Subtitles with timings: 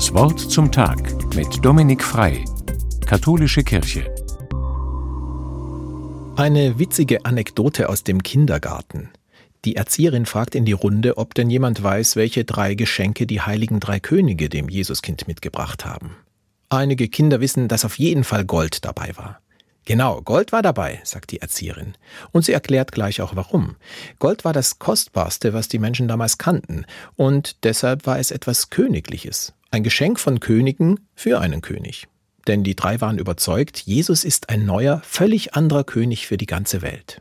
[0.00, 2.42] Das Wort zum Tag mit Dominik Frei,
[3.04, 4.10] Katholische Kirche.
[6.36, 9.10] Eine witzige Anekdote aus dem Kindergarten.
[9.66, 13.78] Die Erzieherin fragt in die Runde, ob denn jemand weiß, welche drei Geschenke die heiligen
[13.78, 16.16] drei Könige dem Jesuskind mitgebracht haben.
[16.70, 19.42] Einige Kinder wissen, dass auf jeden Fall Gold dabei war.
[19.84, 21.92] Genau, Gold war dabei, sagt die Erzieherin.
[22.32, 23.76] Und sie erklärt gleich auch warum.
[24.18, 26.86] Gold war das Kostbarste, was die Menschen damals kannten,
[27.16, 32.08] und deshalb war es etwas Königliches, ein Geschenk von Königen für einen König.
[32.46, 36.82] Denn die drei waren überzeugt, Jesus ist ein neuer, völlig anderer König für die ganze
[36.82, 37.20] Welt.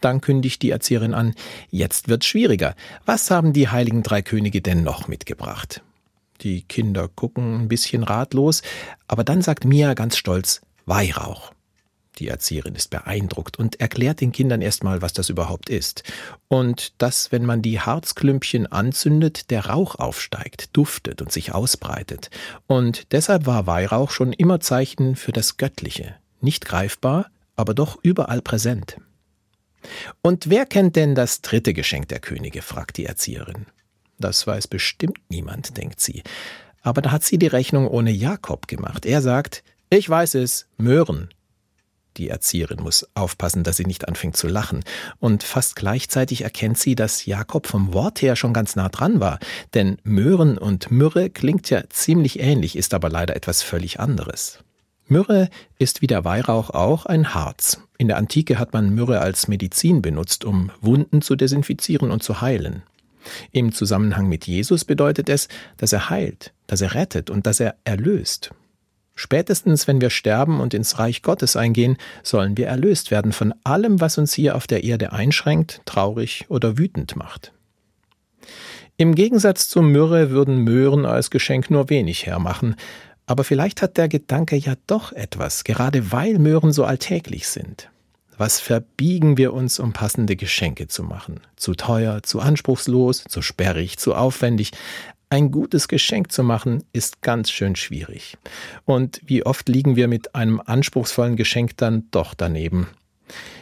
[0.00, 1.34] Dann kündigt die Erzieherin an,
[1.70, 2.74] jetzt wird's schwieriger.
[3.04, 5.82] Was haben die heiligen drei Könige denn noch mitgebracht?
[6.40, 8.62] Die Kinder gucken ein bisschen ratlos,
[9.06, 11.52] aber dann sagt Mia ganz stolz, Weihrauch.
[12.20, 16.04] Die Erzieherin ist beeindruckt und erklärt den Kindern erstmal, was das überhaupt ist.
[16.48, 22.30] Und dass, wenn man die Harzklümpchen anzündet, der Rauch aufsteigt, duftet und sich ausbreitet.
[22.66, 26.14] Und deshalb war Weihrauch schon immer Zeichen für das Göttliche.
[26.42, 28.98] Nicht greifbar, aber doch überall präsent.
[30.20, 32.60] Und wer kennt denn das dritte Geschenk der Könige?
[32.60, 33.64] fragt die Erzieherin.
[34.18, 36.22] Das weiß bestimmt niemand, denkt sie.
[36.82, 39.06] Aber da hat sie die Rechnung ohne Jakob gemacht.
[39.06, 41.30] Er sagt, ich weiß es, Möhren.
[42.16, 44.82] Die Erzieherin muss aufpassen, dass sie nicht anfängt zu lachen,
[45.18, 49.38] und fast gleichzeitig erkennt sie, dass Jakob vom Wort her schon ganz nah dran war,
[49.74, 54.58] denn Möhren und Myrrhe klingt ja ziemlich ähnlich, ist aber leider etwas völlig anderes.
[55.06, 57.80] Myrrhe ist wie der Weihrauch auch ein Harz.
[57.98, 62.40] In der Antike hat man Myrrhe als Medizin benutzt, um Wunden zu desinfizieren und zu
[62.40, 62.82] heilen.
[63.52, 67.76] Im Zusammenhang mit Jesus bedeutet es, dass er heilt, dass er rettet und dass er
[67.84, 68.52] erlöst.
[69.22, 74.00] Spätestens, wenn wir sterben und ins Reich Gottes eingehen, sollen wir erlöst werden von allem,
[74.00, 77.52] was uns hier auf der Erde einschränkt, traurig oder wütend macht.
[78.96, 82.76] Im Gegensatz zu Myrrhe würden Möhren als Geschenk nur wenig hermachen,
[83.26, 87.90] aber vielleicht hat der Gedanke ja doch etwas, gerade weil Möhren so alltäglich sind.
[88.38, 91.40] Was verbiegen wir uns, um passende Geschenke zu machen?
[91.56, 94.70] Zu teuer, zu anspruchslos, zu sperrig, zu aufwendig.
[95.32, 98.36] Ein gutes Geschenk zu machen ist ganz schön schwierig.
[98.84, 102.88] Und wie oft liegen wir mit einem anspruchsvollen Geschenk dann doch daneben?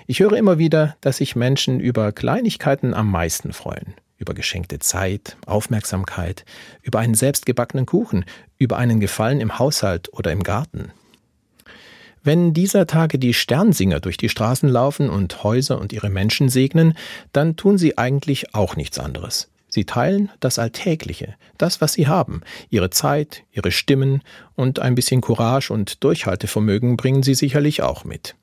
[0.06, 3.94] Ich höre immer wieder, dass sich Menschen über Kleinigkeiten am meisten freuen.
[4.16, 6.46] Über geschenkte Zeit, Aufmerksamkeit,
[6.80, 8.24] über einen selbstgebackenen Kuchen,
[8.56, 10.90] über einen Gefallen im Haushalt oder im Garten.
[12.22, 16.94] Wenn dieser Tage die Sternsinger durch die Straßen laufen und Häuser und ihre Menschen segnen,
[17.34, 19.50] dann tun sie eigentlich auch nichts anderes.
[19.78, 24.22] Sie teilen das Alltägliche, das, was sie haben, ihre Zeit, ihre Stimmen
[24.56, 28.34] und ein bisschen Courage und Durchhaltevermögen bringen sie sicherlich auch mit.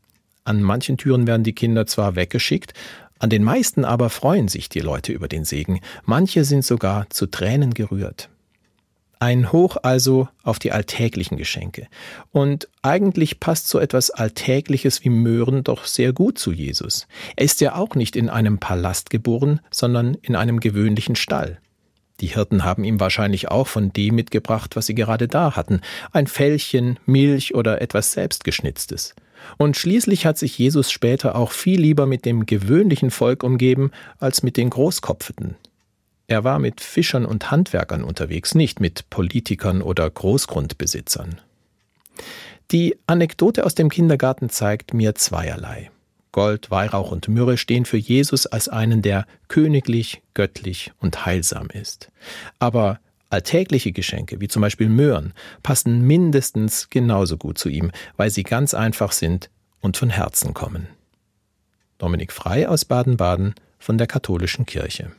[0.45, 2.73] An manchen Türen werden die Kinder zwar weggeschickt,
[3.19, 7.25] an den meisten aber freuen sich die Leute über den Segen, manche sind sogar zu
[7.25, 8.29] Tränen gerührt.
[9.19, 11.87] Ein Hoch also auf die alltäglichen Geschenke.
[12.31, 17.07] Und eigentlich passt so etwas Alltägliches wie Möhren doch sehr gut zu Jesus.
[17.35, 21.59] Er ist ja auch nicht in einem Palast geboren, sondern in einem gewöhnlichen Stall.
[22.21, 26.27] Die Hirten haben ihm wahrscheinlich auch von dem mitgebracht, was sie gerade da hatten, ein
[26.27, 29.15] Fellchen, Milch oder etwas selbstgeschnitztes.
[29.57, 34.43] Und schließlich hat sich Jesus später auch viel lieber mit dem gewöhnlichen Volk umgeben als
[34.43, 35.55] mit den Großkopfeten.
[36.27, 41.39] Er war mit Fischern und Handwerkern unterwegs, nicht mit Politikern oder Großgrundbesitzern.
[42.71, 45.91] Die Anekdote aus dem Kindergarten zeigt mir zweierlei.
[46.31, 52.11] Gold, Weihrauch und Myrrhe stehen für Jesus als einen, der königlich, göttlich und heilsam ist.
[52.59, 52.99] Aber
[53.29, 55.33] alltägliche Geschenke, wie zum Beispiel Möhren,
[55.63, 59.49] passen mindestens genauso gut zu ihm, weil sie ganz einfach sind
[59.79, 60.87] und von Herzen kommen.
[61.99, 65.11] Dominik Frei aus Baden-Baden von der Katholischen Kirche.